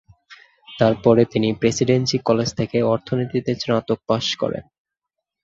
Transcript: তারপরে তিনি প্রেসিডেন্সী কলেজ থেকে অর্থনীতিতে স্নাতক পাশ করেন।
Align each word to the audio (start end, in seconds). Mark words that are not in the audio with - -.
তারপরে 0.79 1.21
তিনি 1.25 1.49
প্রেসিডেন্সী 1.53 2.17
কলেজ 2.19 2.49
থেকে 2.55 2.77
অর্থনীতিতে 2.93 3.51
স্নাতক 3.55 3.99
পাশ 4.07 4.25
করেন। 4.35 4.63